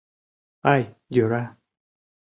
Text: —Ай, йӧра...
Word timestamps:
—Ай, 0.73 0.83
йӧра... 1.15 1.43